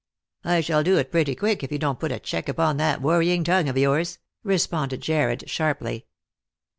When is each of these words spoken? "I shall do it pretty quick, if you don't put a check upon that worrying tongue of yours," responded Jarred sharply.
"I 0.43 0.61
shall 0.61 0.81
do 0.81 0.97
it 0.97 1.11
pretty 1.11 1.35
quick, 1.35 1.61
if 1.61 1.71
you 1.71 1.77
don't 1.77 1.99
put 1.99 2.11
a 2.11 2.17
check 2.17 2.49
upon 2.49 2.77
that 2.77 3.03
worrying 3.03 3.43
tongue 3.43 3.69
of 3.69 3.77
yours," 3.77 4.17
responded 4.43 4.99
Jarred 5.01 5.47
sharply. 5.47 6.07